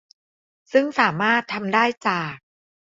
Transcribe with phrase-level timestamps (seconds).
[0.71, 2.35] ซึ่งสามารถทำได้จาก